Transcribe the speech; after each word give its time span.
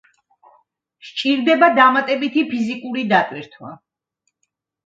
სჭირდება 1.09 1.69
დამატებითი 1.81 2.45
ფიზიკური 2.55 3.07
დატვირთვა. 3.15 3.75